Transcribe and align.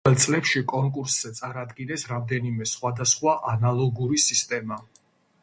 პირველ 0.05 0.15
წლებში 0.21 0.61
კონკურსზე 0.71 1.31
წარადგინეს 1.39 2.07
რამდენიმე 2.13 2.69
სხვადასხვა 2.73 3.37
ანალოგური 3.53 4.25
სისტემა. 4.27 4.83